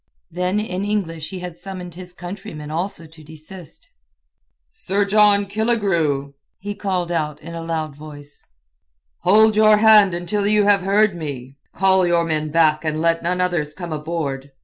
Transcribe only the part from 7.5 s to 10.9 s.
a loud voice. "Hold your hand until you have